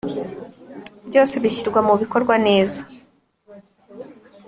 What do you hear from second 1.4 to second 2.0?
bishyirwa mu